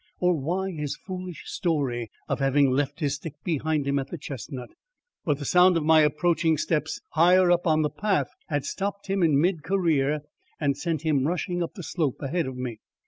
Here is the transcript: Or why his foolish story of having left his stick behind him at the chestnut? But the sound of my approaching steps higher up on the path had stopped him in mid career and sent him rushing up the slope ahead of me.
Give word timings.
Or 0.19 0.35
why 0.35 0.71
his 0.71 0.95
foolish 1.05 1.43
story 1.45 2.09
of 2.27 2.39
having 2.39 2.71
left 2.71 3.01
his 3.01 3.13
stick 3.13 3.35
behind 3.43 3.85
him 3.85 3.99
at 3.99 4.07
the 4.09 4.17
chestnut? 4.17 4.71
But 5.25 5.37
the 5.37 5.45
sound 5.45 5.77
of 5.77 5.83
my 5.83 6.01
approaching 6.01 6.57
steps 6.57 6.99
higher 7.09 7.51
up 7.51 7.67
on 7.67 7.83
the 7.83 7.91
path 7.91 8.31
had 8.47 8.65
stopped 8.65 9.05
him 9.05 9.21
in 9.21 9.39
mid 9.39 9.61
career 9.61 10.21
and 10.59 10.75
sent 10.75 11.03
him 11.03 11.27
rushing 11.27 11.61
up 11.61 11.75
the 11.75 11.83
slope 11.83 12.19
ahead 12.19 12.47
of 12.47 12.57
me. 12.57 12.79